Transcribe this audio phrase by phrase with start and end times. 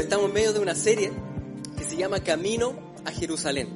[0.00, 1.12] Estamos en medio de una serie
[1.76, 3.68] que se llama Camino a Jerusalén.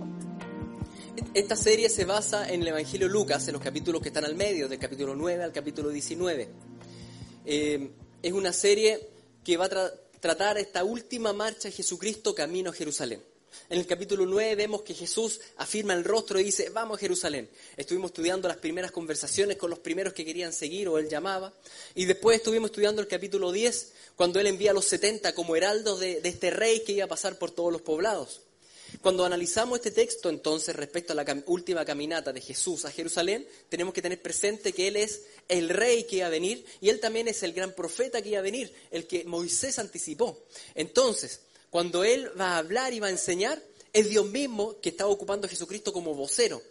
[1.34, 4.66] Esta serie se basa en el Evangelio Lucas, en los capítulos que están al medio,
[4.66, 6.48] del capítulo 9 al capítulo 19.
[7.44, 7.90] Eh,
[8.22, 9.10] es una serie
[9.44, 13.22] que va a tratar esta última marcha de Jesucristo camino a Jerusalén.
[13.68, 17.48] En el capítulo 9 vemos que Jesús afirma el rostro y dice, vamos a Jerusalén.
[17.76, 21.52] Estuvimos estudiando las primeras conversaciones con los primeros que querían seguir o él llamaba.
[21.94, 26.00] Y después estuvimos estudiando el capítulo 10, cuando él envía a los 70 como heraldos
[26.00, 28.42] de, este rey que iba a pasar por todos los poblados.
[29.02, 33.92] Cuando analizamos este texto, entonces, respecto a la última caminata de Jesús a Jerusalén, tenemos
[33.92, 37.26] que tener presente que Él es el rey que iba a venir y Él también
[37.26, 40.44] es el gran profeta que iba a venir, el que Moisés anticipó.
[40.74, 43.62] Entonces, cuando Él va a hablar y va a enseñar,
[43.92, 46.62] es Dios mismo que está ocupando a Jesucristo como vocero.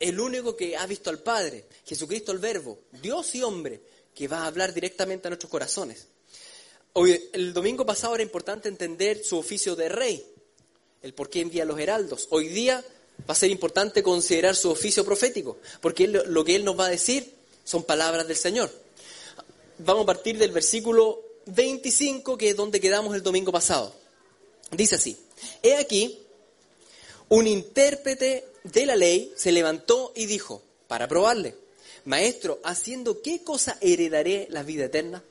[0.00, 3.80] El único que ha visto al Padre, Jesucristo el Verbo, Dios y hombre,
[4.14, 6.08] que va a hablar directamente a nuestros corazones.
[6.94, 10.24] Hoy, el domingo pasado era importante entender su oficio de rey,
[11.02, 12.28] el por qué envía a los heraldos.
[12.30, 12.84] Hoy día
[13.28, 16.90] va a ser importante considerar su oficio profético, porque lo que Él nos va a
[16.90, 18.70] decir son palabras del Señor.
[19.78, 23.94] Vamos a partir del versículo 25, que es donde quedamos el domingo pasado.
[24.76, 25.16] Dice así,
[25.62, 26.18] he aquí,
[27.28, 31.54] un intérprete de la ley se levantó y dijo, para probarle,
[32.04, 35.22] maestro, ¿haciendo qué cosa heredaré la vida eterna?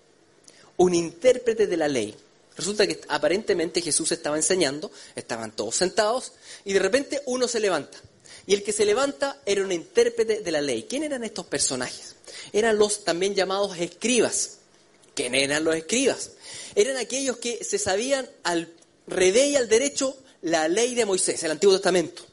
[0.77, 2.16] Un intérprete de la ley.
[2.55, 6.33] Resulta que aparentemente Jesús estaba enseñando, estaban todos sentados,
[6.66, 7.97] y de repente uno se levanta.
[8.45, 10.83] Y el que se levanta era un intérprete de la ley.
[10.83, 12.16] ¿Quién eran estos personajes?
[12.52, 14.58] Eran los también llamados escribas.
[15.16, 16.31] ¿Quién eran los escribas?
[16.75, 18.67] Eran aquellos que se sabían al
[19.07, 22.23] y al derecho la ley de Moisés, el Antiguo Testamento.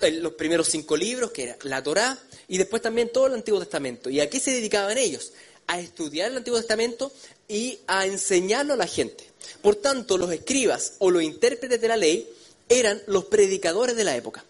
[0.00, 4.08] Los primeros cinco libros, que era la Torá, y después también todo el Antiguo Testamento.
[4.08, 5.32] ¿Y a qué se dedicaban ellos?
[5.66, 7.12] A estudiar el Antiguo Testamento
[7.48, 9.24] y a enseñarlo a la gente.
[9.62, 12.28] Por tanto, los escribas o los intérpretes de la ley
[12.68, 14.44] eran los predicadores de la época.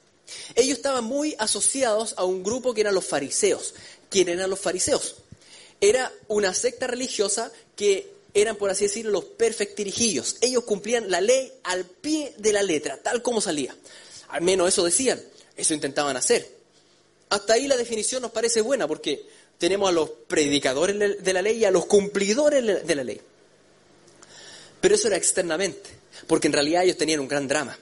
[0.54, 3.74] Ellos estaban muy asociados a un grupo que eran los fariseos.
[4.08, 5.16] ¿Quiénes eran los fariseos?
[5.80, 10.36] Era una secta religiosa que eran, por así decirlo, los perfectirijillos.
[10.40, 13.74] Ellos cumplían la ley al pie de la letra, tal como salía.
[14.28, 15.20] Al menos eso decían,
[15.56, 16.48] eso intentaban hacer.
[17.30, 19.24] Hasta ahí la definición nos parece buena porque
[19.58, 23.20] tenemos a los predicadores de la ley y a los cumplidores de la ley.
[24.80, 25.90] Pero eso era externamente,
[26.26, 27.78] porque en realidad ellos tenían un gran drama.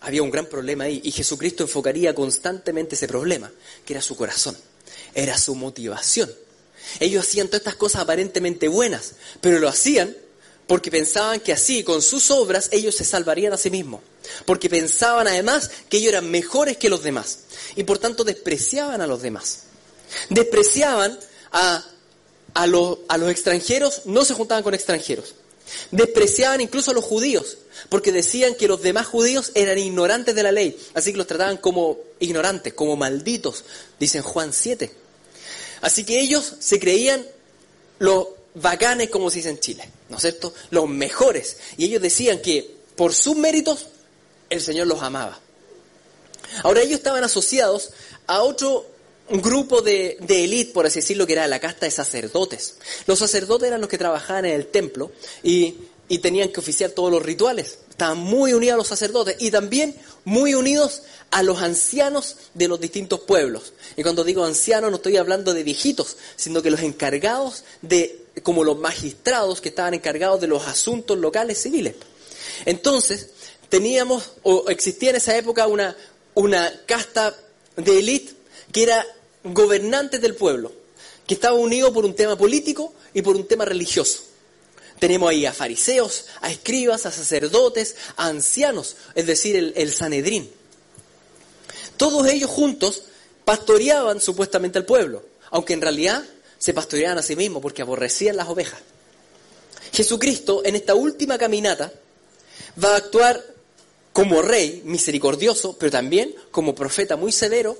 [0.00, 3.50] Había un gran problema ahí y Jesucristo enfocaría constantemente ese problema,
[3.84, 4.56] que era su corazón,
[5.14, 6.30] era su motivación.
[7.00, 10.16] Ellos hacían todas estas cosas aparentemente buenas, pero lo hacían
[10.68, 14.02] porque pensaban que así, con sus obras, ellos se salvarían a sí mismos.
[14.44, 17.38] Porque pensaban además que ellos eran mejores que los demás.
[17.74, 19.60] Y por tanto despreciaban a los demás.
[20.28, 21.18] Despreciaban
[21.52, 21.84] a,
[22.66, 22.98] los,
[23.30, 25.34] extranjeros, no se juntaban con extranjeros.
[25.90, 27.56] Despreciaban incluso a los judíos,
[27.88, 31.58] porque decían que los demás judíos eran ignorantes de la ley, así que los trataban
[31.58, 33.64] como ignorantes, como malditos,
[33.98, 34.90] dice Juan 7.
[35.80, 37.24] Así que ellos se creían
[37.98, 40.52] los bacanes, como se dice en Chile, ¿no es cierto?
[40.70, 41.58] Los mejores.
[41.76, 43.86] Y ellos decían que por sus méritos
[44.50, 45.38] el Señor los amaba.
[46.62, 47.90] Ahora ellos estaban asociados
[48.26, 48.86] a otro
[49.30, 52.76] grupo de, de élite, por así decirlo, que era la casta de sacerdotes.
[53.06, 55.12] Los sacerdotes eran los que trabajaban en el templo
[55.42, 55.76] y,
[56.08, 57.78] y tenían que oficiar todos los rituales.
[57.98, 59.92] Estaban muy unidos a los sacerdotes y también
[60.24, 63.72] muy unidos a los ancianos de los distintos pueblos.
[63.96, 68.62] Y cuando digo ancianos no estoy hablando de viejitos, sino que los encargados de, como
[68.62, 71.96] los magistrados que estaban encargados de los asuntos locales civiles.
[72.66, 73.30] Entonces,
[73.68, 75.96] teníamos, o existía en esa época una,
[76.34, 77.36] una casta
[77.74, 78.32] de élite
[78.70, 79.04] que era
[79.42, 80.70] gobernantes del pueblo,
[81.26, 84.20] que estaba unido por un tema político y por un tema religioso.
[84.98, 90.50] Tenemos ahí a fariseos, a escribas, a sacerdotes, a ancianos, es decir, el, Sanedrín.
[91.96, 93.04] Todos ellos juntos
[93.44, 96.24] pastoreaban supuestamente al pueblo, aunque en realidad
[96.58, 98.80] se pastoreaban a sí mismos porque aborrecían las ovejas.
[99.92, 101.92] Jesucristo en esta última caminata
[102.82, 103.42] va a actuar
[104.12, 107.78] como rey misericordioso, pero también como profeta muy severo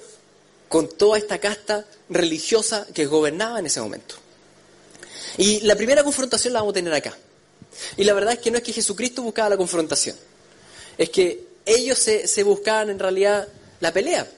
[0.68, 4.16] con toda esta casta religiosa que gobernaba en ese momento.
[5.36, 7.16] Y la primera confrontación la vamos a tener acá.
[7.96, 10.16] Y la verdad es que no es que Jesucristo buscaba la confrontación,
[10.96, 13.46] es que ellos se, se buscaban en realidad
[13.80, 14.28] la pelea.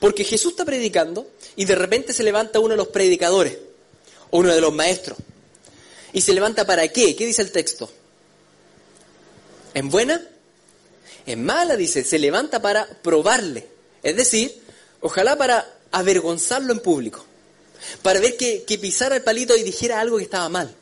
[0.00, 3.56] Porque Jesús está predicando y de repente se levanta uno de los predicadores,
[4.30, 5.18] uno de los maestros.
[6.12, 7.14] ¿Y se levanta para qué?
[7.14, 7.90] ¿Qué dice el texto?
[9.74, 10.26] ¿En buena?
[11.26, 12.02] En mala, dice.
[12.04, 13.68] Se levanta para probarle.
[14.02, 14.60] Es decir,
[15.00, 17.24] ojalá para avergonzarlo en público.
[18.02, 20.74] Para ver que, pisara el palito y dijera algo que estaba mal.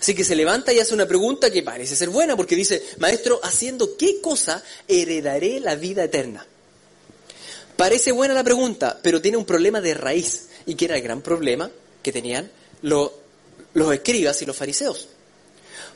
[0.00, 3.40] Así que se levanta y hace una pregunta que parece ser buena, porque dice, Maestro,
[3.42, 6.46] ¿haciendo qué cosa heredaré la vida eterna?
[7.76, 11.22] Parece buena la pregunta, pero tiene un problema de raíz, y que era el gran
[11.22, 11.70] problema
[12.02, 12.50] que tenían
[12.82, 13.12] los
[13.92, 15.08] escribas y los fariseos.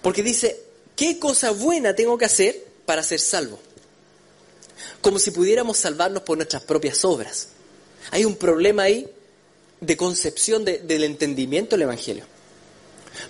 [0.03, 0.61] Porque dice,
[0.97, 3.59] ¿qué cosa buena tengo que hacer para ser salvo?
[5.01, 7.49] Como si pudiéramos salvarnos por nuestras propias obras.
[8.11, 9.09] Hay un problema ahí
[9.85, 12.25] de concepción del entendimiento del Evangelio.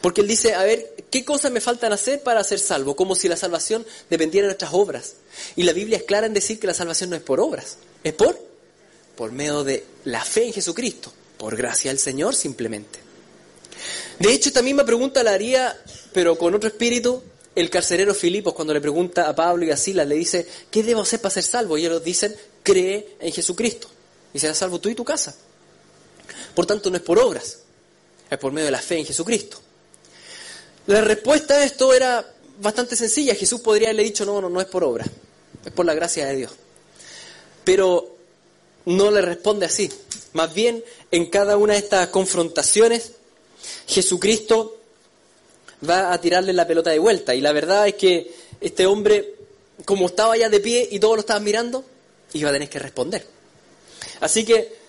[0.01, 2.97] Porque él dice, a ver, ¿qué cosas me faltan hacer para ser salvo?
[2.97, 5.15] Como si la salvación dependiera de nuestras obras.
[5.57, 8.15] Y la Biblia es clara en decir que la salvación no es por obras, es
[8.15, 8.39] por,
[9.17, 12.99] por medio de la fe en Jesucristo, por gracia del Señor simplemente.
[14.19, 15.77] De hecho, esta misma pregunta la haría,
[16.13, 17.23] pero con otro espíritu,
[17.55, 21.03] el carcelero Filipos cuando le pregunta a Pablo y a Silas, le dice, ¿qué debo
[21.03, 21.77] hacer para ser salvo?
[21.77, 23.89] Y ellos dicen, cree en Jesucristo
[24.33, 25.37] y serás salvo tú y tu casa.
[26.55, 27.59] Por tanto, no es por obras,
[28.31, 29.59] es por medio de la fe en Jesucristo.
[30.87, 32.25] La respuesta a esto era
[32.61, 33.35] bastante sencilla.
[33.35, 35.05] Jesús podría haberle dicho, no, no, no es por obra,
[35.65, 36.53] es por la gracia de Dios.
[37.65, 38.17] Pero
[38.87, 39.91] no le responde así.
[40.35, 43.13] Más bien, en cada una de estas confrontaciones,
[43.87, 44.79] Jesucristo
[45.89, 47.35] va a tirarle la pelota de vuelta.
[47.35, 49.35] Y la verdad es que este hombre,
[49.85, 51.85] como estaba ya de pie y todos lo estaban mirando,
[52.33, 53.27] iba a tener que responder.
[54.21, 54.84] Así que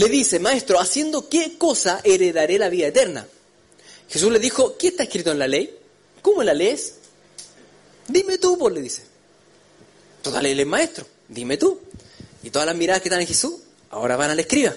[0.00, 3.26] le dice, maestro, ¿haciendo qué cosa heredaré la vida eterna?
[4.08, 5.76] Jesús le dijo, ¿qué está escrito en la ley?
[6.22, 6.94] ¿Cómo la lees?
[8.08, 9.02] Dime tú, pues le dice.
[10.22, 11.78] Toda ley es maestro, dime tú.
[12.42, 13.56] Y todas las miradas que están en Jesús,
[13.90, 14.74] ahora van al escriba.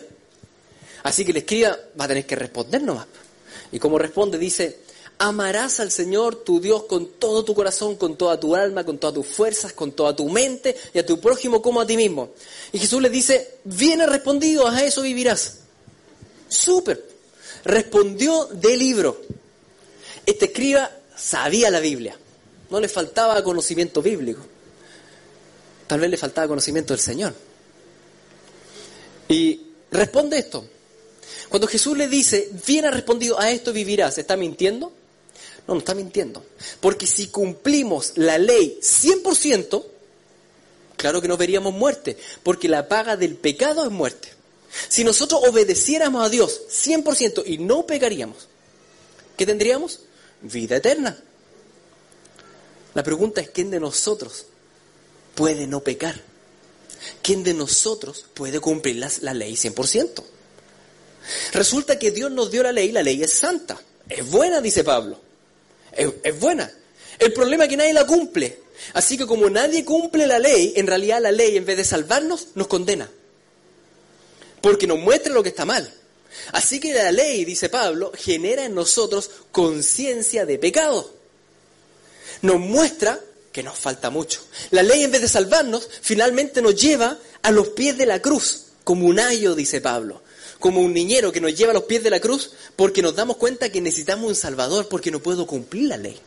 [1.04, 3.08] Así que el escriba va a tener que responder nomás.
[3.72, 4.80] Y como responde, dice,
[5.24, 9.14] amarás al Señor tu Dios con todo tu corazón, con toda tu alma, con todas
[9.14, 12.32] tus fuerzas, con toda tu mente y a tu prójimo como a ti mismo.
[12.74, 15.60] Y Jesús le dice, viene respondido, a eso vivirás.
[16.50, 17.08] Súper.
[17.64, 19.22] Respondió del libro.
[20.26, 22.18] Este escriba sabía la Biblia.
[22.70, 24.42] No le faltaba conocimiento bíblico.
[25.88, 27.34] Tal vez le faltaba conocimiento del Señor.
[29.30, 30.66] Y responde esto.
[31.48, 34.92] Cuando Jesús le dice, bien ha respondido, a esto vivirás, ¿está mintiendo?
[35.68, 36.46] No, no está mintiendo.
[36.80, 39.86] Porque si cumplimos la ley 100%,
[40.98, 44.30] claro que no veríamos muerte, porque la paga del pecado es muerte.
[44.88, 48.48] Si nosotros obedeciéramos a Dios 100% y no pecaríamos,
[49.38, 50.02] ¿qué tendríamos?
[50.42, 51.18] Vida eterna.
[52.94, 54.46] La pregunta es, ¿quién de nosotros
[55.36, 56.20] puede no pecar?
[57.22, 60.24] ¿Quién de nosotros puede cumplir la, ley 100%?
[61.54, 63.80] Resulta que Dios nos dio la ley, la ley es santa,
[64.10, 65.20] es buena, dice Pablo,
[65.96, 66.72] es, buena.
[67.20, 68.60] El problema es que nadie la cumple.
[68.94, 72.50] Así que como nadie cumple la ley, en realidad la ley en vez de salvarnos,
[72.56, 73.10] nos condena
[74.64, 75.94] porque nos muestra lo que está mal.
[76.54, 81.14] Así que la ley, dice Pablo, genera en nosotros conciencia de pecado.
[82.42, 83.20] Nos muestra
[83.52, 84.42] que nos falta mucho.
[84.72, 88.68] La ley, en vez de salvarnos, finalmente nos lleva a los pies de la cruz,
[88.86, 90.22] como un ayo, dice Pablo,
[90.64, 93.36] como un niñero que nos lleva a los pies de la cruz porque nos damos
[93.36, 96.18] cuenta que necesitamos un salvador porque no puedo cumplir la ley.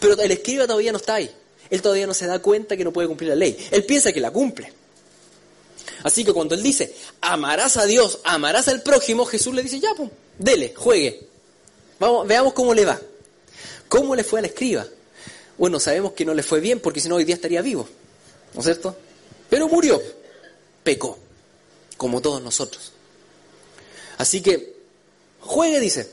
[0.00, 1.30] Pero el escriba todavía no está ahí.
[1.68, 3.54] Él todavía no se da cuenta que no puede cumplir la ley.
[3.72, 4.72] Él piensa que la cumple.
[6.02, 9.90] Así que cuando él dice, amarás a Dios, amarás al prójimo, Jesús le dice, ya,
[9.94, 11.28] pues, dele, juegue.
[12.00, 12.98] Vamos, veamos cómo le va.
[13.90, 14.86] ¿Cómo le fue al escriba?
[15.58, 17.86] Bueno, sabemos que no le fue bien porque si no hoy día estaría vivo,
[18.54, 18.96] ¿no es cierto?
[19.50, 20.00] Pero murió,
[20.82, 21.18] pecó,
[21.98, 22.95] como todos nosotros.
[24.18, 24.76] Así que,
[25.40, 26.08] juegue, dice,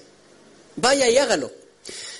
[0.76, 1.52] vaya y hágalo.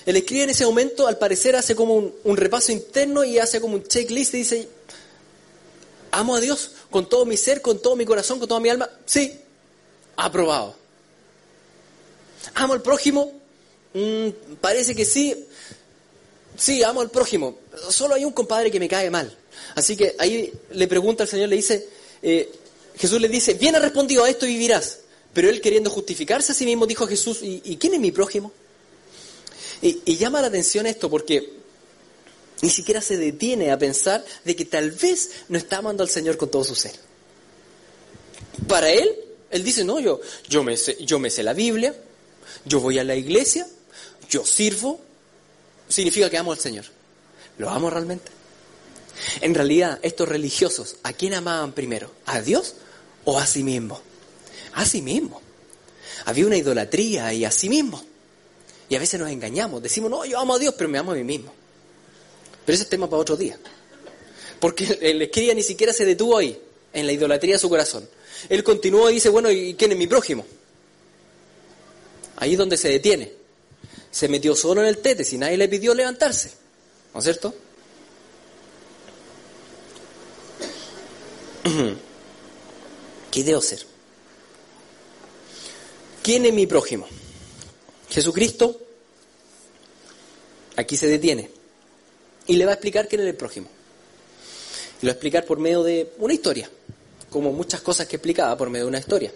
[0.06, 3.74] El escriba en ese momento, al parecer, hace como un, repaso interno y hace como
[3.74, 4.68] un checklist y dice,
[6.10, 8.88] amo a Dios, con todo mi ser, con todo mi corazón, con toda mi alma?
[9.06, 9.40] Sí,
[10.16, 10.76] aprobado.
[12.54, 13.32] ¿Amo al prójimo?
[13.94, 15.46] Mm, parece que sí.
[16.56, 17.58] Sí, amo al prójimo.
[17.88, 19.34] Solo hay un compadre que me cae mal.
[19.74, 21.88] Así que ahí le pregunta al Señor, le dice,
[22.22, 22.52] eh,
[22.96, 24.98] Jesús le dice, bien respondido a esto y vivirás.
[25.34, 28.52] Pero él queriendo justificarse a sí mismo dijo a Jesús, ¿y, quién es mi prójimo?
[29.82, 31.52] Y, y llama la atención esto porque
[32.62, 36.36] ni siquiera se detiene a pensar de que tal vez no está amando al Señor
[36.36, 36.92] con todo su ser.
[38.68, 39.14] Para él,
[39.50, 41.94] él dice, no, yo, yo, me sé, yo me sé la Biblia,
[42.64, 43.66] yo voy a la iglesia,
[44.30, 45.00] yo sirvo,
[45.88, 46.84] significa que amo al Señor.
[47.58, 48.30] ¿Lo amo realmente?
[49.40, 52.10] En realidad, estos religiosos, ¿a quién amaban primero?
[52.26, 52.74] ¿A Dios
[53.24, 54.00] o a sí mismo?
[54.74, 55.40] A sí mismo.
[56.26, 58.02] Había una idolatría y a sí mismo.
[58.88, 61.14] Y a veces nos engañamos, decimos, no, yo amo a Dios, pero me amo a
[61.14, 61.52] mí mismo.
[62.64, 63.58] Pero ese es tema para otro día.
[64.60, 66.60] Porque el escriba ni siquiera se detuvo ahí,
[66.92, 68.08] en la idolatría de su corazón.
[68.48, 70.46] Él continuó y dice, bueno, ¿y quién es mi prójimo?
[72.36, 73.32] Ahí es donde se detiene.
[74.10, 76.52] se metió solo en el tete si nadie le pidió levantarse.
[77.12, 77.54] ¿No es cierto?
[83.30, 83.93] ¿Qué debo hacer?
[86.24, 87.06] ¿Quién es mi prójimo?
[88.08, 88.80] Jesucristo
[90.74, 91.50] aquí se detiene
[92.46, 93.68] y le va a explicar quién es el prójimo.
[95.02, 96.70] Y lo va a explicar por medio de una historia,
[97.28, 99.32] como muchas cosas que explicaba por medio de una historia.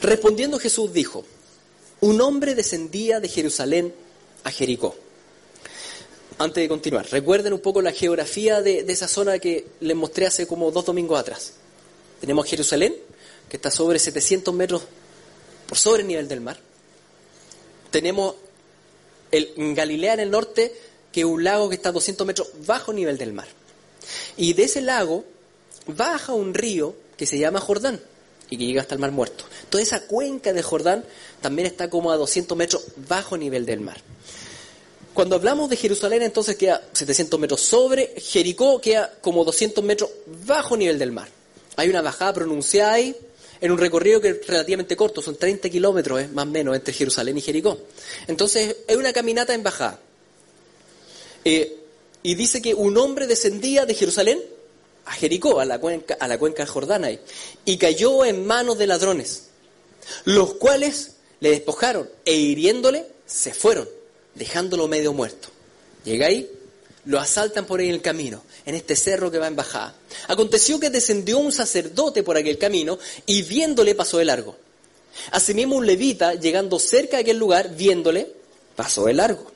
[0.00, 1.26] Respondiendo Jesús dijo,
[2.00, 3.94] un hombre descendía de Jerusalén
[4.44, 4.96] a Jericó.
[6.38, 10.46] Antes de continuar, recuerden un poco la geografía de, esa zona que les mostré hace
[10.46, 11.52] como dos domingos atrás.
[12.18, 12.94] Tenemos Jerusalén,
[13.48, 14.82] que está sobre 700 metros
[15.68, 16.58] por sobre el nivel del mar.
[17.90, 18.34] Tenemos
[19.30, 20.74] el, Galilea en el norte,
[21.12, 23.48] que es un lago que está a 200 metros bajo nivel del mar.
[24.36, 25.24] Y de ese lago
[25.86, 28.00] baja un río que se llama Jordán
[28.50, 29.44] y que llega hasta el Mar Muerto.
[29.68, 31.04] Toda esa cuenca de Jordán
[31.40, 34.00] también está como a 200 metros bajo nivel del mar.
[35.12, 40.10] Cuando hablamos de Jerusalén, entonces queda 700 metros sobre, Jericó queda como 200 metros
[40.46, 41.28] bajo nivel del mar.
[41.76, 43.16] Hay una bajada pronunciada ahí,
[43.60, 47.38] en un recorrido que es relativamente corto, son 30 kilómetros más o menos entre Jerusalén
[47.38, 47.78] y Jericó.
[48.26, 50.00] Entonces es una caminata en bajada.
[51.44, 51.76] Eh,
[52.22, 54.40] y dice que un hombre descendía de Jerusalén
[55.04, 57.08] a Jericó, a la cuenca, a la cuenca Jordana,
[57.64, 59.44] y cayó en manos de ladrones,
[60.24, 63.88] los cuales le despojaron e hiriéndole se fueron,
[64.34, 65.48] dejándolo medio muerto.
[66.04, 66.50] Llega ahí,
[67.08, 69.94] lo asaltan por ahí en el camino, en este cerro que va en bajada.
[70.26, 74.56] Aconteció que descendió un sacerdote por aquel camino y viéndole pasó de largo.
[75.30, 78.30] Asimismo un levita, llegando cerca de aquel lugar, viéndole,
[78.76, 79.50] pasó de largo.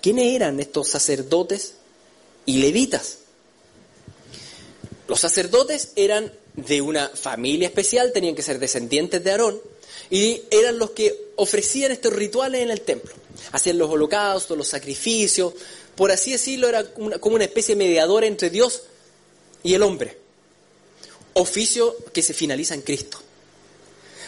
[0.00, 1.74] ¿Quiénes eran estos sacerdotes
[2.46, 3.18] y levitas?
[5.08, 9.60] Los sacerdotes eran de una familia especial, tenían que ser descendientes de Aarón,
[10.10, 13.12] y eran los que ofrecían estos rituales en el templo.
[13.50, 15.54] Hacían los holocaustos, los sacrificios,
[15.96, 18.82] por así decirlo, era como una especie de mediador entre Dios
[19.62, 20.18] y el hombre.
[21.34, 23.18] Oficio que se finaliza en Cristo.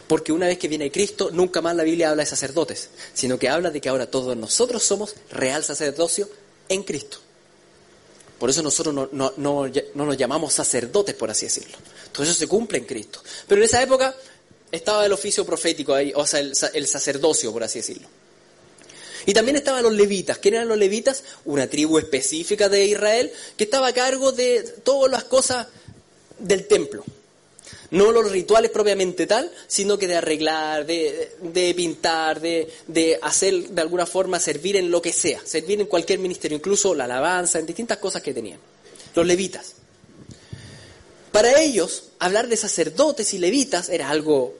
[0.06, 3.48] Porque una vez que viene Cristo, nunca más la Biblia habla de sacerdotes, sino que
[3.48, 6.28] habla de que ahora todos nosotros somos real sacerdocio
[6.68, 7.18] en Cristo.
[8.38, 11.78] Por eso nosotros no, no, no, nos llamamos sacerdotes, por así decirlo.
[12.12, 13.22] Todo eso se cumple en Cristo.
[13.48, 14.14] Pero en esa época
[14.70, 18.06] estaba el oficio profético ahí, o sea, el sacerdocio, por así decirlo.
[19.26, 20.38] Y también estaban los levitas.
[20.38, 21.24] ¿Quién eran los levitas?
[21.44, 25.66] Una tribu específica de Israel que estaba a cargo de todas las cosas
[26.38, 27.04] del templo.
[27.90, 33.80] No los rituales propiamente tal, sino que de arreglar, de, pintar, de, de, hacer de
[33.80, 37.66] alguna forma servir en lo que sea, servir en cualquier ministerio, incluso la alabanza, en
[37.66, 38.58] distintas cosas que tenían.
[39.14, 39.74] Los levitas.
[41.30, 44.54] Para ellos, hablar de sacerdotes y levitas era algo,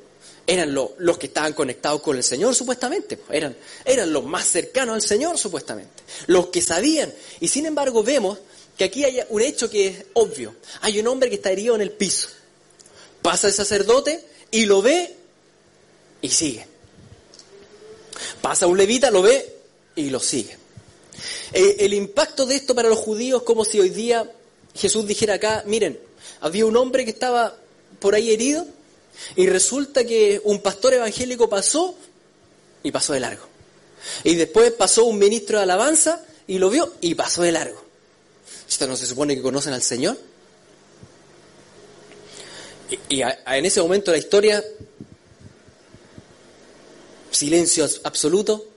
[0.46, 5.02] eran los que estaban conectados con el Señor supuestamente, eran, eran los más cercanos al
[5.02, 7.12] Señor supuestamente, los que sabían.
[7.40, 8.38] Y sin embargo vemos
[8.76, 10.54] que aquí hay un hecho que es obvio.
[10.80, 12.28] Hay un hombre que está herido en el piso
[13.24, 15.16] Pasa el sacerdote y lo ve
[16.20, 16.66] y sigue.
[18.42, 19.56] Pasa un levita, lo ve
[19.96, 20.58] y lo sigue.
[21.54, 24.30] Eh, el impacto de esto para los judíos como si hoy día
[24.74, 25.98] Jesús dijera acá, miren,
[26.40, 27.56] había un hombre que estaba
[27.98, 28.66] por ahí herido
[29.36, 31.94] y resulta que un pastor evangélico pasó
[32.82, 33.46] y pasó de largo.
[34.22, 37.82] Y después pasó un ministro de alabanza y lo vio y pasó de largo.
[38.68, 40.18] ¿Esto no se supone que conocen al Señor?
[43.08, 44.62] Y, en ese momento la historia,
[47.30, 48.68] silencio absoluto,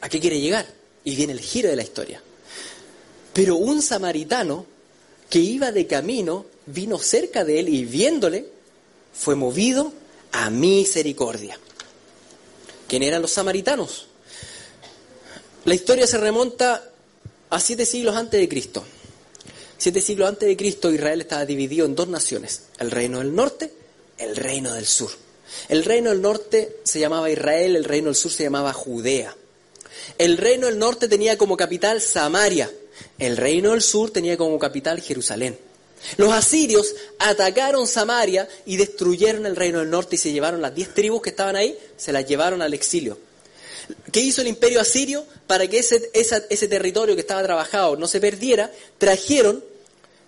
[0.00, 0.66] ¿a qué quiere llegar?
[1.04, 2.22] Y viene el giro de la historia.
[3.32, 4.66] Pero un samaritano
[5.30, 8.57] que iba de camino vino cerca de él y viéndole
[9.18, 9.92] fue movido
[10.32, 11.58] a misericordia.
[12.86, 14.06] ¿Quién eran los samaritanos?
[15.64, 16.90] La historia se remonta
[17.50, 18.84] a siete siglos antes de Cristo.
[19.76, 23.72] Siete siglos antes de Cristo, Israel estaba dividido en dos naciones, el reino del norte,
[24.18, 25.10] el reino del sur.
[25.68, 29.36] El reino del norte se llamaba Israel, el reino del sur se llamaba Judea.
[30.16, 32.70] El reino del norte tenía como capital Samaria,
[33.18, 35.58] el reino del sur tenía como capital Jerusalén.
[36.16, 40.94] Los asirios atacaron Samaria y destruyeron el reino del norte y se llevaron las diez
[40.94, 43.18] tribus que estaban ahí, se las llevaron al exilio.
[44.12, 48.20] ¿Qué hizo el imperio asirio para que ese, ese territorio que estaba trabajado no se
[48.20, 48.70] perdiera?
[48.98, 49.64] Trajeron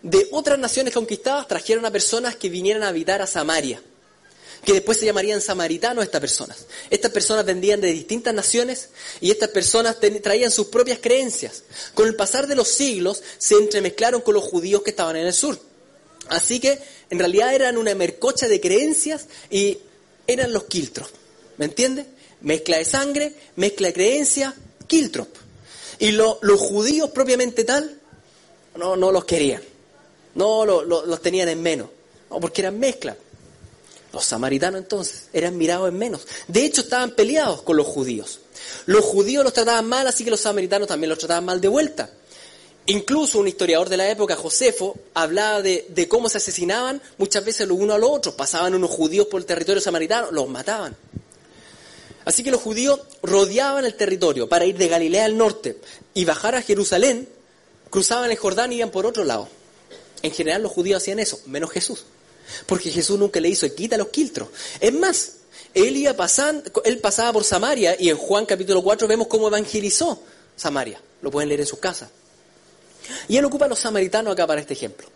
[0.03, 3.83] de otras naciones conquistadas, trajeron a personas que vinieran a habitar a Samaria,
[4.64, 6.67] que después se llamarían samaritanos estas personas.
[6.90, 8.90] Estas personas vendían de distintas naciones
[9.21, 11.62] y estas personas traían sus propias creencias.
[11.95, 15.33] Con el pasar de los siglos se entremezclaron con los judíos que estaban en el
[15.33, 15.59] sur.
[16.29, 19.79] Así que en realidad eran una mercocha de creencias y
[20.26, 21.09] eran los quiltros.
[21.57, 22.07] ¿Me entiendes?
[22.43, 24.55] mezcla de sangre, mezcla de creencia,
[24.87, 25.29] kiltrop.
[25.99, 27.99] Y los judíos propiamente tal,
[28.76, 29.62] no, no los querían.
[30.35, 31.88] No los tenían en menos.
[32.31, 33.17] No, porque eran mezcla.
[34.12, 36.26] Los samaritanos entonces eran mirados en menos.
[36.49, 38.40] De hecho, estaban peleados con los judíos.
[38.87, 42.11] Los judíos los trataban mal, así que los samaritanos también los trataban mal de vuelta.
[42.87, 47.79] Incluso un historiador de la época, Josefo, hablaba de, cómo se asesinaban muchas veces los
[47.79, 48.35] unos a los otros.
[48.35, 50.97] Pasaban unos judíos por el territorio samaritano, los mataban.
[52.25, 55.79] Así que los judíos rodeaban el territorio para ir de Galilea al norte
[56.14, 57.29] y bajar a Jerusalén,
[57.90, 59.49] cruzaban el Jordán y iban por otro lado.
[60.23, 62.05] En general los judíos hacían eso, menos Jesús.
[62.66, 64.49] Porque Jesús nunca le hizo quita los quiltros.
[64.80, 65.33] Es más,
[65.75, 70.23] él iba pasando, él pasaba por Samaria y en Juan capítulo 4 vemos cómo evangelizó
[70.57, 71.00] Samaria.
[71.23, 72.11] Lo pueden leer en sus casas.
[73.28, 75.07] Y él ocupa a los samaritanos acá para este ejemplo.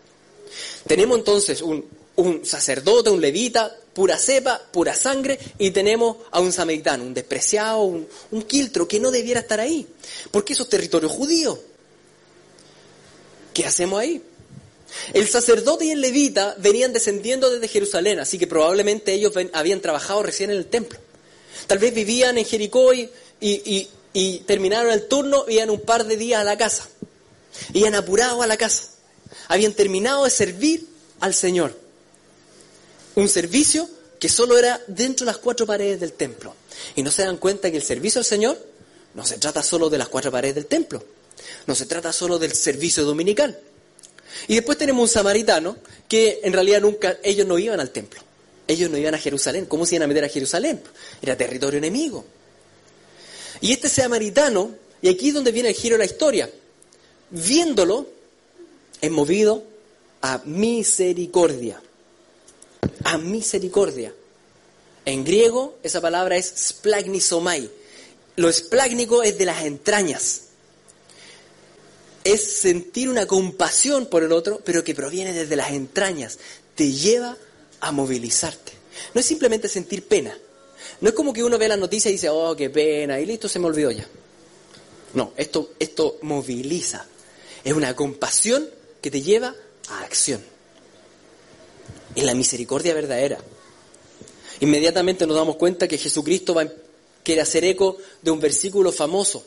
[0.87, 6.51] Tenemos entonces un, un sacerdote, un levita, pura cepa, pura sangre, y tenemos a un
[6.51, 9.87] samaritano, un despreciado, un, un quiltro que no debiera estar ahí,
[10.31, 11.59] porque eso es territorio judío.
[13.53, 14.21] ¿Qué hacemos ahí?
[15.13, 20.23] El sacerdote y el levita venían descendiendo desde Jerusalén, así que probablemente ellos habían trabajado
[20.23, 20.99] recién en el templo.
[21.67, 23.09] Tal vez vivían en Jericó y,
[23.39, 26.87] y, terminaron el turno y iban un par de días a la casa.
[27.73, 28.89] Iban apurado a la casa.
[29.47, 30.87] Habían terminado de servir
[31.19, 31.77] al Señor.
[33.15, 36.55] Un servicio que solo era dentro de las cuatro paredes del templo.
[36.95, 38.57] Y no se dan cuenta que el servicio al Señor
[39.13, 41.03] no se trata solo de las cuatro paredes del templo.
[41.67, 43.59] No se trata solo del servicio dominical.
[44.47, 45.77] Y después tenemos un samaritano
[46.07, 48.21] que en realidad nunca, ellos no iban al templo.
[48.67, 49.65] Ellos no iban a Jerusalén.
[49.65, 50.81] ¿Cómo se iban a meter a Jerusalén?
[51.21, 52.25] Era territorio enemigo.
[53.61, 56.49] Y este samaritano, y aquí es donde viene el giro de la historia,
[57.29, 58.07] viéndolo,
[59.01, 59.63] es movido
[60.21, 61.81] a misericordia.
[63.03, 64.13] A misericordia.
[65.05, 67.69] En griego esa palabra es splagnisomai.
[68.37, 70.44] Lo esplágnico es de las entrañas
[72.25, 76.39] es sentir una compasión por el otro, pero que proviene desde las entrañas,
[76.73, 77.37] te lleva
[77.79, 78.73] a movilizarte.
[79.13, 80.35] No es simplemente sentir pena.
[81.01, 83.47] No es como que uno ve la noticia y dice, oh, qué pena, y listo,
[83.47, 84.07] se me olvidó ya.
[85.13, 87.05] No, esto, esto moviliza.
[87.63, 88.67] Es una compasión
[89.01, 89.53] que te lleva
[89.89, 90.43] a acción.
[92.15, 93.37] Es la misericordia verdadera.
[94.61, 96.67] Inmediatamente nos damos cuenta que Jesucristo va,
[97.21, 99.45] quiere hacer eco de un versículo famoso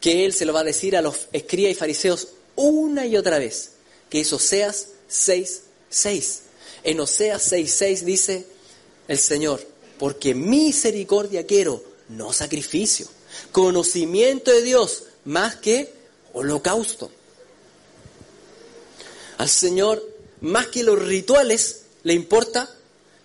[0.00, 3.38] que él se lo va a decir a los escribas y fariseos una y otra
[3.38, 3.70] vez,
[4.10, 6.40] que es Oseas 6, 6.
[6.84, 8.46] En Oseas 6, 6 dice
[9.08, 9.66] el Señor,
[9.98, 13.06] porque misericordia quiero, no sacrificio,
[13.52, 15.92] conocimiento de Dios más que
[16.32, 17.10] holocausto.
[19.38, 20.04] Al Señor,
[20.40, 22.74] más que los rituales, le importa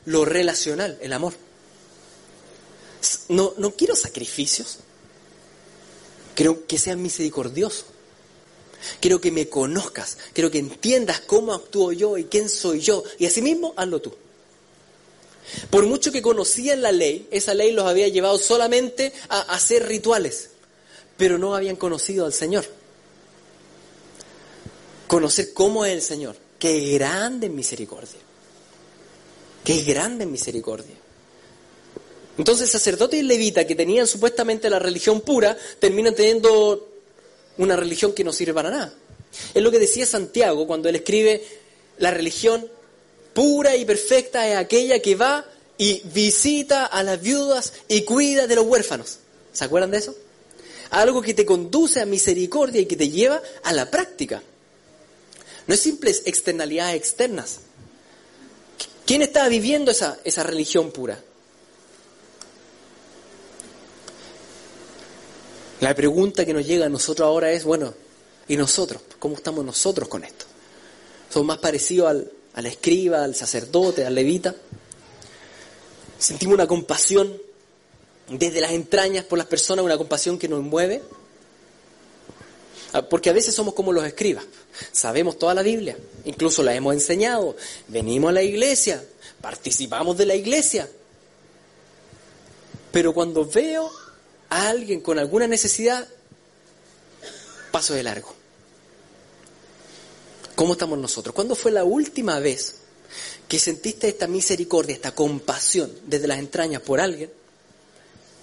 [0.05, 1.33] lo relacional, el amor.
[3.29, 4.79] No, no quiero sacrificios,
[6.35, 7.85] Quiero que seas misericordioso.
[8.99, 10.17] Quiero que me conozcas.
[10.33, 13.03] Quiero que entiendas cómo actúo yo y quién soy yo.
[13.17, 14.13] Y asimismo, hazlo tú.
[15.69, 20.49] Por mucho que conocían la ley, esa ley los había llevado solamente a hacer rituales,
[21.17, 22.65] pero no habían conocido al Señor.
[25.07, 26.35] Conocer cómo es el Señor.
[26.57, 28.19] Qué grande misericordia.
[29.63, 30.95] Qué grande misericordia.
[32.37, 36.89] Entonces, sacerdotes y levita que tenían supuestamente la religión pura, terminan teniendo
[37.57, 38.93] una religión que no sirve para nada.
[39.53, 41.43] Es lo que decía Santiago cuando él escribe,
[41.97, 42.67] la religión
[43.33, 45.45] pura y perfecta es aquella que va
[45.77, 49.19] y visita a las viudas y cuida de los huérfanos.
[49.51, 50.15] ¿Se acuerdan de eso?
[50.91, 54.41] Algo que te conduce a misericordia y que te lleva a la práctica.
[55.65, 57.59] No es simples externalidades externas.
[59.05, 61.19] ¿Quién estaba viviendo esa, esa religión pura?
[65.83, 67.93] La pregunta que nos llega a nosotros ahora es, bueno,
[68.47, 69.01] ¿y nosotros?
[69.19, 70.45] ¿Cómo estamos nosotros con esto?
[71.29, 74.55] ¿Somos más parecidos al, al escriba, al sacerdote, al levita?
[76.17, 77.37] ¿Sentimos una compasión
[78.29, 81.01] desde las entrañas por las personas, una compasión que nos mueve?
[82.93, 84.45] Ah, porque a veces somos como los escribas,
[84.93, 87.57] sabemos toda la Biblia, incluso la hemos enseñado,
[87.89, 89.03] venimos a la iglesia,
[89.41, 90.87] participamos de la iglesia,
[92.93, 93.91] pero cuando veo
[94.53, 96.07] a alguien con alguna necesidad,
[97.71, 98.31] paso de largo.
[100.53, 101.33] ¿Cómo estamos nosotros?
[101.33, 102.75] ¿Cuándo fue la última vez
[103.47, 107.31] que sentiste esta misericordia, esta compasión desde las entrañas por alguien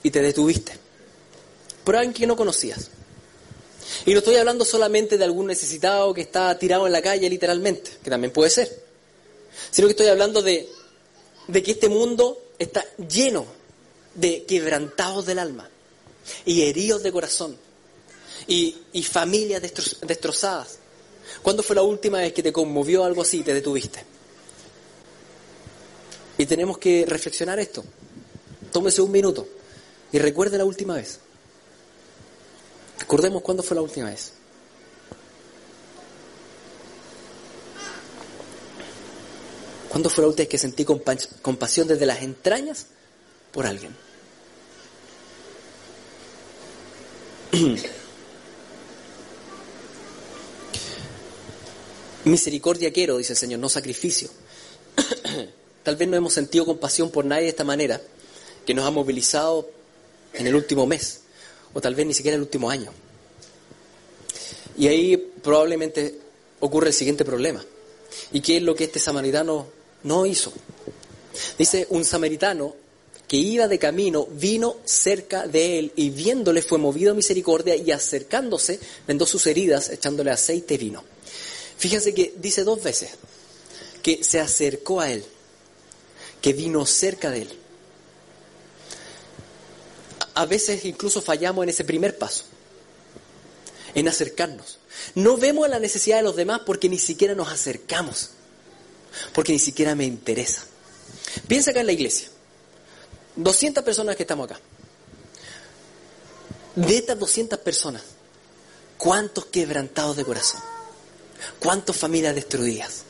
[0.03, 0.73] y te detuviste?
[1.85, 2.91] Por alguien que no conocías.
[4.05, 7.89] Y no estoy hablando solamente de algún necesitado que está tirado en la calle literalmente,
[8.03, 8.85] que también puede ser,
[9.71, 10.69] sino que estoy hablando de,
[11.47, 13.47] de que este mundo está lleno
[14.17, 15.71] de quebrantados del alma
[16.45, 17.57] y heridos de corazón
[18.47, 20.79] y, y familias destrozadas.
[21.43, 24.05] ¿Cuándo fue la última vez que te conmovió algo así y te detuviste?
[26.39, 27.85] Y tenemos que reflexionar esto.
[28.73, 29.47] Tómese un minuto
[30.13, 31.19] y recuerde la última vez.
[32.99, 34.33] Recordemos cuándo fue la última vez.
[39.89, 42.87] ¿Cuándo fue la última vez que sentí compasión desde las entrañas
[43.53, 43.95] por alguien?
[52.25, 54.31] Misericordia quiero, dice el Señor, no sacrificio.
[55.83, 58.01] Tal vez no hemos sentido compasión por nadie de esta manera,
[58.67, 59.71] que nos ha movilizado
[60.35, 61.23] en el último mes,
[61.73, 62.93] o tal vez ni siquiera el último año.
[64.77, 66.19] Y ahí probablemente
[66.61, 67.65] ocurre el siguiente problema.
[68.33, 69.67] ¿Y qué es lo que este samaritano
[70.05, 70.53] no hizo?
[71.59, 72.77] Dice, un samaritano
[73.31, 77.93] que iba de camino vino cerca de él y viéndole fue movido a misericordia y
[77.93, 81.05] acercándose vendó sus heridas echándole aceite y vino.
[81.79, 83.11] Fíjense que dice dos veces
[84.03, 85.25] que se acercó a él,
[86.43, 87.59] que vino cerca de él.
[90.35, 92.47] A veces incluso fallamos en ese primer paso,
[93.95, 94.81] en acercarnos.
[95.15, 98.31] No vemos la necesidad de los demás porque ni siquiera nos acercamos,
[99.33, 100.65] porque ni siquiera me interesa.
[101.47, 102.29] Piensa acá en la iglesia,
[103.43, 104.61] 200 personas que estamos acá.
[106.77, 108.03] De estas 200 personas,
[108.97, 110.61] ¿cuántos quebrantados de corazón?
[111.59, 113.03] ¿Cuántas familias destruidas?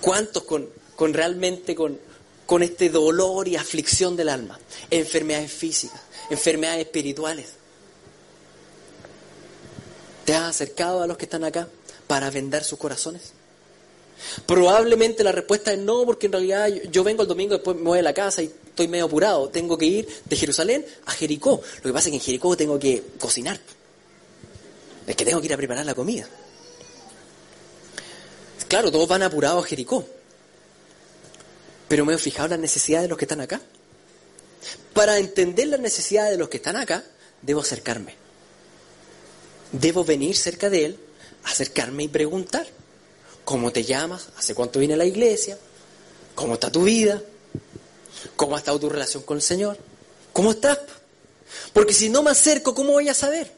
[0.00, 0.68] ¿Cuántos con,
[1.12, 1.98] realmente con,
[2.46, 4.58] con este dolor y aflicción del alma?
[4.90, 7.54] Enfermedades físicas, enfermedades espirituales.
[10.24, 11.68] ¿Te has acercado a los que están acá
[12.06, 13.32] para vendar sus corazones?
[14.46, 17.98] Probablemente la respuesta es no, porque en realidad yo vengo el domingo, después me voy
[17.98, 19.48] a la casa y estoy medio apurado.
[19.48, 21.60] Tengo que ir de Jerusalén a Jericó.
[21.76, 23.60] Lo que pasa es que en Jericó tengo que cocinar.
[25.06, 26.28] Es que tengo que ir a preparar la comida.
[28.68, 30.04] Claro, todos van apurados a Jericó.
[31.88, 33.60] Pero me he fijado en las necesidades de los que están acá.
[34.94, 37.04] Para entender las necesidades de los que están acá,
[37.42, 38.14] debo acercarme.
[39.72, 40.98] Debo venir cerca de él,
[41.44, 42.66] acercarme y preguntar.
[43.44, 44.28] ¿Cómo te llamas?
[44.36, 45.58] ¿Hace cuánto viene a la iglesia?
[46.34, 47.22] ¿Cómo está tu vida?
[48.36, 49.76] ¿Cómo ha estado tu relación con el Señor?
[50.32, 50.78] ¿Cómo estás?
[51.72, 53.52] Porque si no me acerco, ¿cómo voy a saber?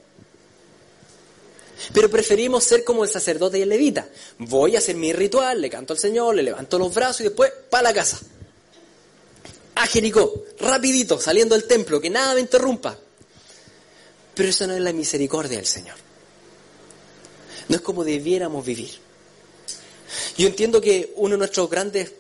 [1.93, 4.09] Pero preferimos ser como el sacerdote y el levita.
[4.39, 7.53] Voy a hacer mi ritual, le canto al Señor, le levanto los brazos y después
[7.71, 8.21] para la casa.
[9.75, 12.97] A Jericó, rapidito, saliendo del templo, que nada me interrumpa.
[14.35, 15.97] Pero eso no es la misericordia del Señor.
[17.69, 19.04] No es como debiéramos vivir.
[20.37, 22.13] Yo entiendo que uno de nuestros grandes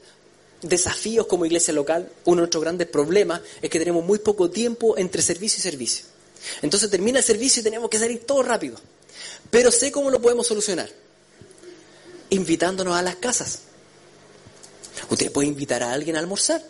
[0.62, 4.96] desafíos como iglesia local, uno de nuestros grandes problemas es que tenemos muy poco tiempo
[4.96, 6.06] entre servicio y servicio.
[6.62, 8.76] Entonces termina el servicio y tenemos que salir todo rápido.
[9.50, 10.90] Pero sé cómo lo podemos solucionar.
[12.30, 13.60] Invitándonos a las casas.
[15.10, 16.62] Usted puede invitar a alguien a almorzar.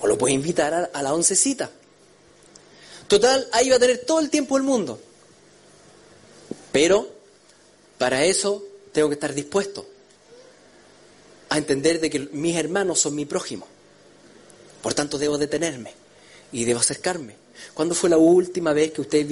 [0.00, 1.70] O lo puede invitar a, la oncecita.
[3.06, 5.00] Total, ahí va a tener todo el tiempo del mundo.
[6.72, 7.08] Pero
[7.98, 9.91] para eso tengo que estar dispuesto
[11.52, 13.66] a entender de que mis hermanos son mi prójimo.
[14.82, 15.92] Por tanto, debo detenerme
[16.50, 17.36] y debo acercarme.
[17.74, 19.26] ¿Cuándo fue la última vez que usted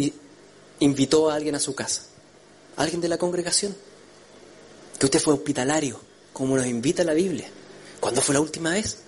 [0.81, 2.03] invitó a alguien a su casa?
[2.77, 3.75] alguien de la congregación?
[4.99, 5.99] Que usted fue hospitalario,
[6.35, 7.49] como nos invita la Biblia.
[8.01, 8.99] ¿Cuándo fue la última vez?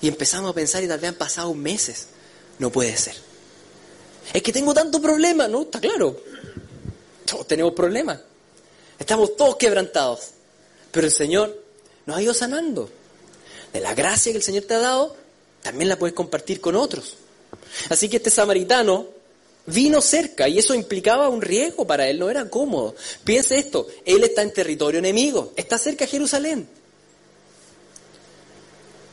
[0.00, 2.08] Y empezamos a pensar y tal vez han pasado meses.
[2.58, 3.14] No puede ser.
[4.32, 5.62] Es que tengo tanto problema, ¿no?
[5.62, 6.20] Está claro.
[7.24, 8.20] Todos tenemos problemas.
[8.98, 10.30] Estamos todos quebrantados.
[10.90, 11.59] Pero el Señor
[12.06, 12.90] nos ha ido sanando.
[13.72, 15.16] De la gracia que el Señor te ha dado,
[15.62, 17.16] también la puedes compartir con otros.
[17.88, 19.06] Así que este samaritano
[19.66, 22.94] vino cerca y eso implicaba un riesgo para él, no era cómodo.
[23.24, 26.68] Piense esto, él está en territorio enemigo, está cerca de Jerusalén.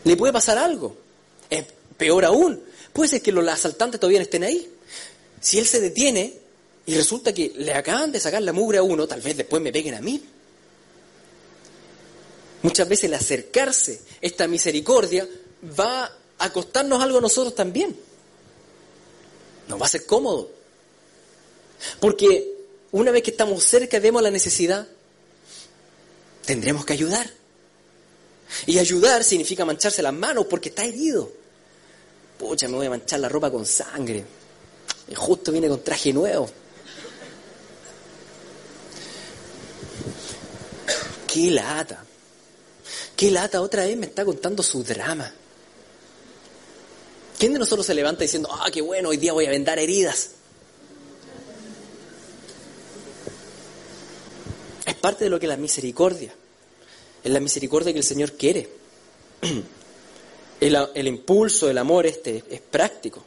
[0.04, 0.95] Le puede pasar algo.
[1.50, 1.65] Es
[1.97, 2.62] peor aún,
[2.93, 4.69] puede ser que los asaltantes todavía estén ahí.
[5.39, 6.34] Si él se detiene
[6.86, 9.71] y resulta que le acaban de sacar la mugre a uno, tal vez después me
[9.71, 10.23] peguen a mí.
[12.61, 15.27] Muchas veces el acercarse, esta misericordia,
[15.79, 17.95] va a costarnos algo a nosotros también.
[19.67, 20.49] No va a ser cómodo.
[21.99, 22.55] Porque
[22.91, 24.87] una vez que estamos cerca y vemos la necesidad,
[26.45, 27.29] tendremos que ayudar.
[28.65, 31.31] Y ayudar significa mancharse las manos porque está herido.
[32.39, 34.23] Pucha, me voy a manchar la ropa con sangre.
[35.09, 36.49] Y justo viene con traje nuevo.
[41.27, 42.03] Qué lata.
[43.17, 45.34] Qué lata, otra vez me está contando su drama.
[47.39, 50.32] ¿Quién de nosotros se levanta diciendo, ah, qué bueno, hoy día voy a vendar heridas?
[54.86, 56.32] Es parte de lo que es la misericordia.
[57.23, 58.69] Es la misericordia que el Señor quiere.
[60.60, 63.23] El, el impulso, el amor este es práctico.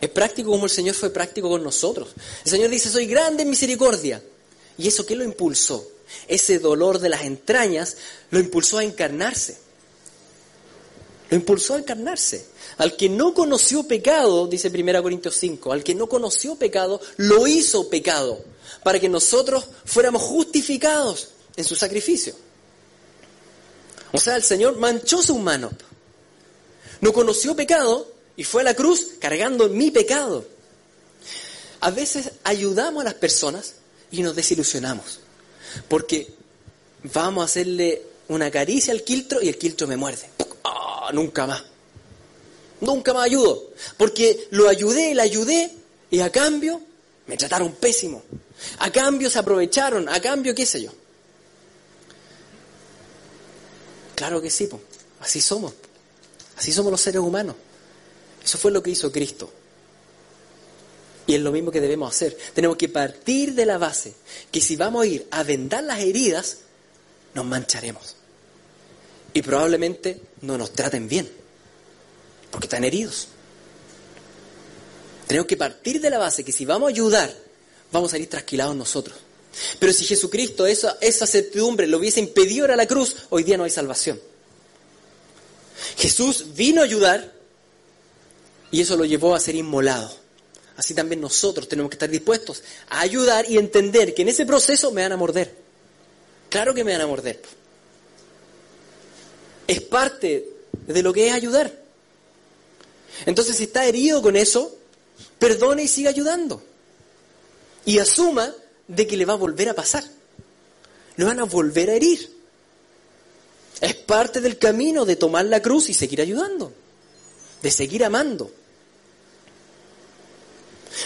[0.00, 2.10] Es práctico como el Señor fue práctico con nosotros.
[2.44, 4.22] El Señor dice, soy grande en misericordia.
[4.78, 5.93] ¿Y eso qué lo impulsó?
[6.28, 7.96] Ese dolor de las entrañas
[8.30, 9.58] lo impulsó a encarnarse.
[11.30, 12.46] Lo impulsó a encarnarse.
[12.78, 17.46] Al que no conoció pecado, dice 1 Corintios 5, al que no conoció pecado, lo
[17.46, 18.44] hizo pecado,
[18.82, 22.34] para que nosotros fuéramos justificados en su sacrificio.
[24.12, 25.70] O sea, el Señor manchó su mano.
[27.00, 30.44] No conoció pecado y fue a la cruz cargando mi pecado.
[31.80, 33.74] A veces ayudamos a las personas
[34.10, 35.20] y nos desilusionamos,
[35.88, 36.32] porque
[37.12, 40.28] vamos a hacerle una caricia al quiltro y el quiltro me muerde.
[40.64, 41.62] Ah, nunca más.
[42.80, 43.70] Nunca más ayudo.
[43.96, 45.70] Porque lo ayudé, le ayudé
[46.10, 46.80] y a cambio
[47.26, 48.22] me trataron pésimo.
[48.78, 50.90] A cambio se aprovecharon, a cambio qué sé yo.
[54.14, 54.68] Claro que sí,
[55.20, 55.72] así somos.
[56.56, 57.56] Así somos los seres humanos.
[58.42, 59.50] Eso fue lo que hizo Cristo.
[61.26, 62.36] Y es lo mismo que debemos hacer.
[62.52, 64.14] Tenemos que partir de la base
[64.50, 66.58] que si vamos a ir a vendar las heridas,
[67.34, 68.16] nos mancharemos.
[69.32, 71.30] Y probablemente no nos traten bien,
[72.50, 73.28] porque están heridos.
[75.26, 77.34] Tenemos que partir de la base que si vamos a ayudar,
[77.90, 79.16] vamos a ir trasquilados nosotros.
[79.78, 83.64] Pero si Jesucristo esa, esa certidumbre lo hubiese impedido a la cruz, hoy día no
[83.64, 84.20] hay salvación.
[85.96, 87.32] Jesús vino a ayudar
[88.70, 90.23] y eso lo llevó a ser inmolado.
[90.76, 94.90] Así también nosotros tenemos que estar dispuestos a ayudar y entender que en ese proceso
[94.90, 95.54] me van a morder.
[96.48, 97.40] Claro que me van a morder.
[99.66, 100.48] Es parte
[100.86, 101.72] de lo que es ayudar.
[103.26, 104.76] Entonces, si está herido con eso,
[105.38, 106.62] perdone y siga ayudando.
[107.84, 108.52] Y asuma
[108.88, 110.04] de que le va a volver a pasar.
[111.16, 112.34] Le van a volver a herir.
[113.80, 116.72] Es parte del camino de tomar la cruz y seguir ayudando,
[117.62, 118.50] de seguir amando.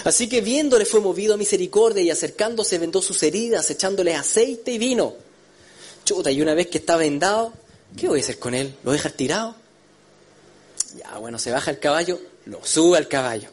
[0.05, 4.79] Así que viéndole fue movido a misericordia y acercándose vendó sus heridas, echándole aceite y
[4.79, 5.14] vino.
[6.05, 7.53] Chuta, y una vez que está vendado,
[7.96, 8.74] ¿qué voy a hacer con él?
[8.85, 9.55] ¿Lo dejar tirado?
[10.96, 13.51] Ya, bueno, se baja el caballo, lo sube al caballo.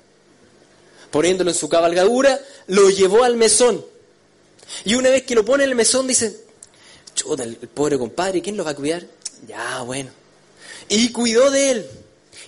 [1.11, 3.85] Poniéndolo en su cabalgadura, lo llevó al mesón.
[4.83, 6.45] Y una vez que lo pone en el mesón, dice,
[7.13, 9.05] chuta, el pobre compadre, ¿quién lo va a cuidar?
[9.47, 10.09] Ya, bueno.
[10.89, 11.89] Y cuidó de él.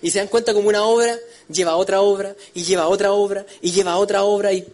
[0.02, 1.18] Y se dan cuenta como una obra
[1.50, 4.54] lleva otra obra, y lleva otra obra, y lleva otra obra.
[4.54, 4.68] ¿Y,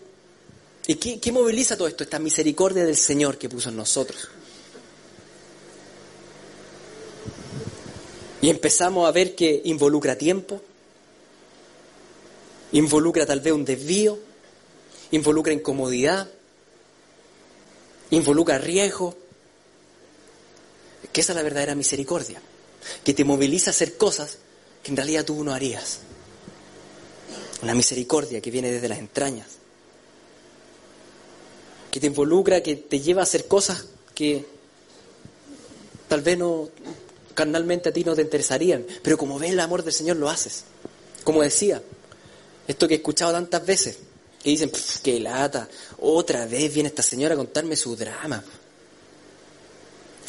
[0.88, 2.04] ¿y qué, qué moviliza todo esto?
[2.04, 4.30] Esta misericordia del Señor que puso en nosotros.
[8.42, 10.62] Y empezamos a ver que involucra tiempo,
[12.74, 14.20] involucra tal vez un desvío,
[15.12, 16.30] involucra incomodidad,
[18.10, 19.16] involucra riesgo.
[21.14, 22.42] Que esa es la verdadera misericordia,
[23.06, 24.40] que te moviliza a hacer cosas
[24.84, 26.00] que en realidad tú no harías.
[27.62, 29.48] Una misericordia que viene desde las entrañas,
[31.92, 33.86] que te involucra, que te lleva a hacer cosas
[34.16, 34.46] que
[36.08, 36.70] tal vez no
[37.34, 40.66] carnalmente a ti no te interesarían, pero como ves el amor del Señor lo haces.
[41.24, 41.82] Como decía,
[42.68, 43.98] esto que he escuchado tantas veces,
[44.42, 48.44] que dicen, qué lata, otra vez viene esta señora a contarme su drama.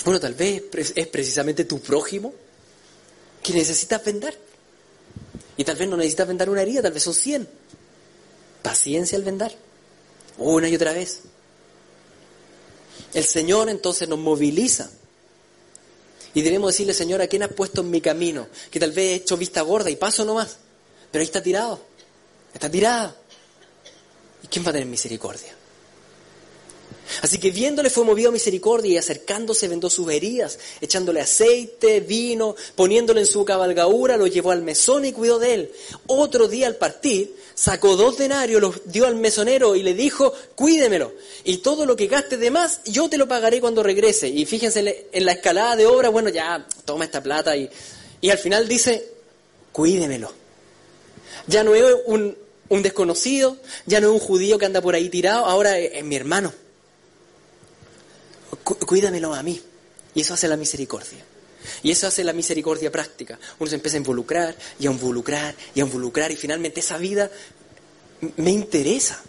[0.05, 0.63] Bueno, tal vez
[0.95, 2.33] es precisamente tu prójimo
[3.43, 4.35] que necesitas vendar.
[5.57, 7.49] Y tal vez no necesitas vendar una herida, tal vez son 100.
[8.63, 9.53] Paciencia al vendar.
[10.39, 11.21] Una y otra vez.
[13.13, 14.91] El Señor entonces nos moviliza.
[16.35, 18.49] Y debemos decirle, Señor, ¿a quién has puesto en mi camino?
[18.71, 20.57] Que tal vez he hecho vista gorda y paso nomás.
[21.13, 21.81] Pero ahí está tirado.
[22.53, 23.15] Está tirada.
[24.43, 25.55] ¿Y quién va a tener misericordia?
[27.25, 32.55] Así que viéndole fue movido a misericordia y acercándose vendó sus heridas, echándole aceite, vino,
[32.75, 35.73] poniéndole en su cabalgadura, lo llevó al mesón y cuidó de él.
[36.07, 41.15] Otro día al partir, sacó dos denarios, los dio al mesonero y le dijo, cuídemelo.
[41.45, 44.29] Y todo lo que gastes de más, yo te lo pagaré cuando regrese.
[44.29, 47.71] Y fíjense en la escalada de obra, bueno, ya, toma esta plata y,
[48.31, 49.03] al final dice,
[49.73, 50.31] cuídemelo.
[51.47, 52.37] Ya no es un,
[52.69, 53.57] un desconocido,
[53.87, 56.53] ya no es un judío que anda por ahí tirado, ahora es mi hermano
[58.57, 59.61] cuídamelo a mí.
[60.15, 61.25] Y eso hace la misericordia.
[61.83, 63.39] Y eso hace la misericordia práctica.
[63.59, 67.31] Uno se empieza a involucrar y a involucrar y a involucrar y finalmente esa vida
[68.37, 69.23] me interesa.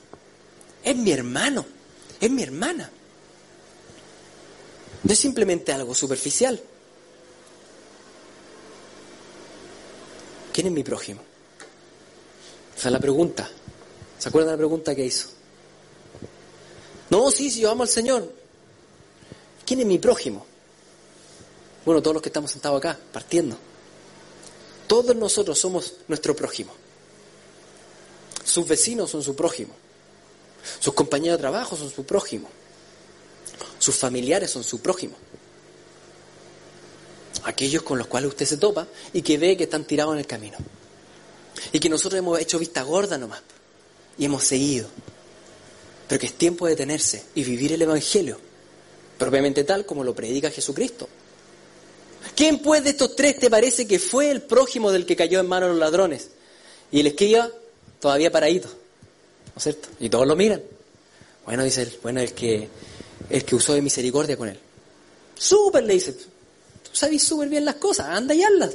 [0.83, 1.65] Es mi hermano,
[2.19, 2.89] es mi hermana.
[5.03, 6.61] No es simplemente algo superficial.
[10.55, 11.19] ¿quién es mi prójimo?
[12.77, 13.49] Esa es la pregunta.
[14.17, 15.27] ¿Se acuerdan de la pregunta que hizo?
[17.09, 18.33] No, sí, sí, yo amo al Señor.
[19.65, 20.45] ¿Quién es mi prójimo?
[21.86, 23.58] Bueno, todos los que estamos sentados acá, partiendo.
[24.88, 26.73] Todos nosotros somos nuestro prójimo.
[28.43, 29.73] Sus vecinos son su prójimo.
[30.80, 32.47] Sus compañeros de trabajo son su prójimo.
[33.80, 35.15] Sus familiares son su prójimo.
[37.43, 40.28] Aquellos con los cuales usted se topa y que ve que están tirados en el
[40.28, 40.58] camino.
[41.71, 43.41] Y que nosotros hemos hecho vista gorda nomás.
[44.17, 44.88] Y hemos seguido.
[46.08, 48.39] Pero que es tiempo de detenerse y vivir el Evangelio.
[49.17, 51.08] Propiamente tal como lo predica Jesucristo.
[52.36, 55.47] ¿Quién pues de estos tres te parece que fue el prójimo del que cayó en
[55.47, 56.30] manos los ladrones?
[56.91, 57.49] Y el escriba
[57.99, 59.88] todavía paradito, ¿no es cierto?
[59.99, 60.62] Y todos lo miran.
[61.45, 62.67] Bueno, dice él, bueno, el que,
[63.30, 64.60] el que usó de misericordia con él.
[65.38, 68.71] Súper, le dice, tú sabes súper bien las cosas, anda y hazlas.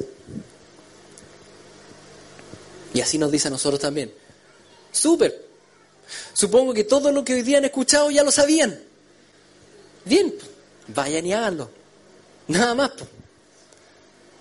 [2.95, 4.13] Y así nos dice a nosotros también.
[4.93, 5.47] Súper.
[6.33, 8.90] Supongo que todo lo que hoy día han escuchado ya lo sabían.
[10.05, 10.35] Bien,
[10.89, 11.71] vayan y háganlo.
[12.49, 12.91] Nada más.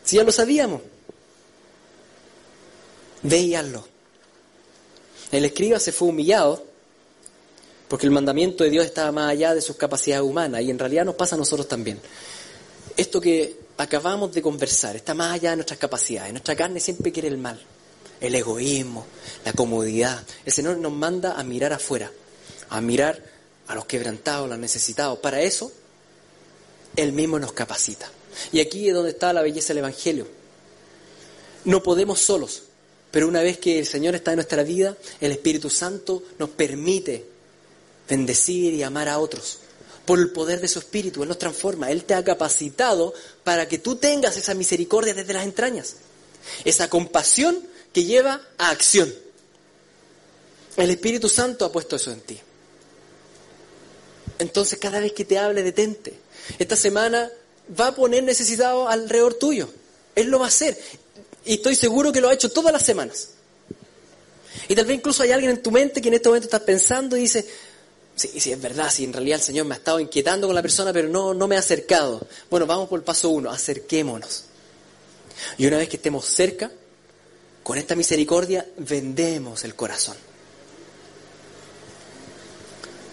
[0.04, 0.82] Si ya lo sabíamos.
[3.22, 3.86] Veíanlo.
[5.32, 6.64] El escriba se fue humillado
[7.88, 11.06] porque el mandamiento de Dios estaba más allá de sus capacidades humanas y en realidad
[11.06, 12.00] nos pasa a nosotros también.
[12.96, 16.32] Esto que acabamos de conversar está más allá de nuestras capacidades.
[16.32, 17.60] Nuestra carne siempre quiere el mal,
[18.22, 19.06] el egoísmo,
[19.44, 20.24] la comodidad.
[20.46, 22.12] El Señor nos manda a mirar afuera,
[22.70, 23.24] a mirar
[23.70, 25.20] a los quebrantados, a los necesitados.
[25.20, 25.72] Para eso,
[26.96, 28.12] Él mismo nos capacita.
[28.52, 30.28] Y aquí es donde está la belleza del Evangelio.
[31.66, 32.64] No podemos solos,
[33.12, 37.26] pero una vez que el Señor está en nuestra vida, el Espíritu Santo nos permite
[38.10, 39.60] bendecir y amar a otros.
[40.04, 43.78] Por el poder de su Espíritu, Él nos transforma, Él te ha capacitado para que
[43.78, 45.98] tú tengas esa misericordia desde las entrañas,
[46.66, 49.14] esa compasión que lleva a acción.
[50.76, 52.40] El Espíritu Santo ha puesto eso en ti.
[54.40, 56.14] Entonces cada vez que te hable, detente.
[56.58, 57.30] Esta semana
[57.80, 59.70] va a poner necesitado alrededor tuyo.
[60.16, 60.80] Él lo va a hacer.
[61.46, 63.30] Y estoy seguro que lo ha hecho todas las semanas.
[64.68, 67.18] Y tal vez incluso hay alguien en tu mente que en este momento estás pensando
[67.18, 67.46] y dice,
[68.16, 70.62] sí, sí, es verdad, sí, en realidad el Señor me ha estado inquietando con la
[70.62, 72.26] persona, pero no, no me ha acercado.
[72.50, 74.46] Bueno, vamos por el paso uno, acerquémonos.
[75.58, 76.72] Y una vez que estemos cerca,
[77.64, 80.18] con esta misericordia, vendemos el corazón.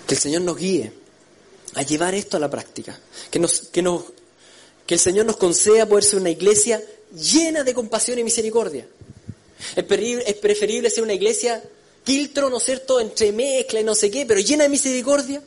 [0.06, 1.05] Que el Señor nos guíe
[1.76, 2.98] a llevar esto a la práctica.
[3.30, 4.04] Que, nos, que, nos,
[4.86, 6.82] que el Señor nos conceda poder ser una iglesia
[7.14, 8.86] llena de compasión y misericordia.
[9.76, 9.84] Es
[10.36, 11.62] preferible, ser una iglesia
[12.02, 15.42] quiltro, ¿no es cierto?, entre mezcla y no sé qué, pero llena de misericordia,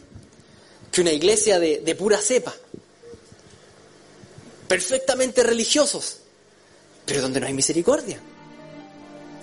[0.92, 2.54] que una iglesia de, de pura cepa.
[4.68, 6.18] Perfectamente religiosos,
[7.08, 8.20] pero donde no hay misericordia.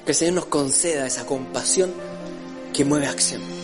[0.05, 1.93] Que el Señor nos conceda esa compasión
[2.73, 3.56] que mueve acción.